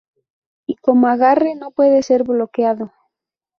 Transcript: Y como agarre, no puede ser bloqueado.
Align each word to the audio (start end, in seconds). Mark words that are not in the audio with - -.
Y 0.65 0.77
como 0.77 1.05
agarre, 1.05 1.53
no 1.53 1.69
puede 1.69 2.01
ser 2.01 2.23
bloqueado. 2.23 2.91